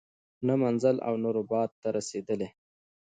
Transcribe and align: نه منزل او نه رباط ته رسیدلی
نه 0.47 0.53
منزل 0.63 0.95
او 1.07 1.13
نه 1.23 1.29
رباط 1.37 1.71
ته 1.81 1.87
رسیدلی 1.97 2.49